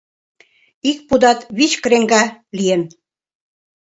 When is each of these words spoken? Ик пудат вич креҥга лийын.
Ик 0.89 0.99
пудат 1.07 1.39
вич 1.57 1.71
креҥга 1.83 2.23
лийын. 2.57 2.81